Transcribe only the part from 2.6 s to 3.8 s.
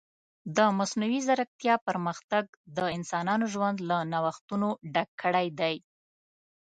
د انسانانو ژوند